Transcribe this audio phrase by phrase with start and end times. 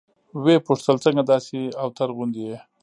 [0.43, 2.57] ويې پوښتل څنگه داسې اوتر غوندې يې.